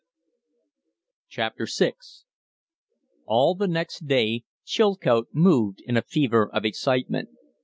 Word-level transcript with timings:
VI 1.31 1.51
All 3.27 3.53
the 3.53 3.67
next 3.67 4.07
day 4.07 4.45
Chilcote 4.65 5.27
moved 5.31 5.79
in 5.85 5.95
a 5.95 6.01
fever 6.01 6.49
of 6.51 6.65
excitement. 6.65 7.29